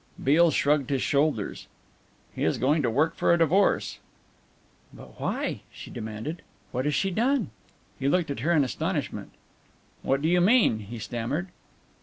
Beale 0.23 0.49
shrugged 0.49 0.89
his 0.89 1.03
shoulders. 1.03 1.67
"He 2.33 2.43
is 2.43 2.57
going 2.57 2.81
to 2.81 2.89
work 2.89 3.13
for 3.15 3.31
a 3.31 3.37
divorce." 3.37 3.99
"But 4.91 5.19
why?" 5.21 5.61
she 5.71 5.91
demanded. 5.91 6.41
"What 6.71 6.85
has 6.85 6.95
she 6.95 7.11
done?" 7.11 7.51
He 7.99 8.09
looked 8.09 8.31
at 8.31 8.39
her 8.39 8.51
in 8.51 8.63
astonishment. 8.63 9.29
"What 10.01 10.23
do 10.23 10.27
you 10.27 10.41
mean?" 10.41 10.79
he 10.79 10.97
stammered. 10.97 11.49